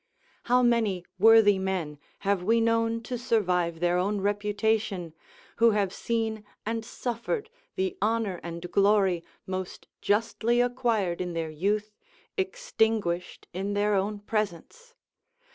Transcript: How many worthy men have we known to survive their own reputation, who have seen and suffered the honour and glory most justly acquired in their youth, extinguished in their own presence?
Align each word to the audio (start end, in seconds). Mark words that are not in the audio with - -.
How 0.45 0.63
many 0.63 1.05
worthy 1.19 1.59
men 1.59 1.99
have 2.21 2.41
we 2.41 2.59
known 2.59 3.03
to 3.03 3.19
survive 3.19 3.79
their 3.79 3.99
own 3.99 4.19
reputation, 4.19 5.13
who 5.57 5.69
have 5.77 5.93
seen 5.93 6.43
and 6.65 6.83
suffered 6.83 7.51
the 7.75 7.95
honour 8.01 8.39
and 8.41 8.71
glory 8.71 9.23
most 9.45 9.85
justly 10.01 10.59
acquired 10.59 11.21
in 11.21 11.33
their 11.33 11.51
youth, 11.51 11.99
extinguished 12.35 13.45
in 13.53 13.75
their 13.75 13.93
own 13.93 14.17
presence? 14.21 14.95